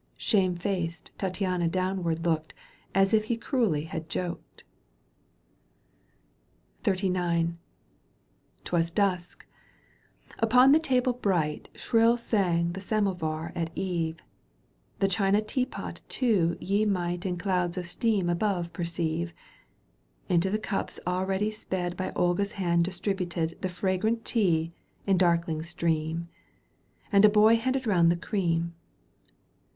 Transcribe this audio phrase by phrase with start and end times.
[0.17, 2.55] Shamefaced, Tattiana downward looked
[2.95, 4.63] As if he cruelly had joked!
[6.83, 7.57] XXXIX.
[8.63, 9.45] Twas dusk!
[10.39, 14.21] Upon the table bright Shrill sang the samovar at eve,
[14.97, 19.35] The china teapot too ye might In clouds of steam above perceive.
[20.27, 24.71] Into the cups already sped By Olga's hand distributed The fragrant tea
[25.05, 26.27] in darkling stream.
[27.11, 28.73] And a boy handed round the cream.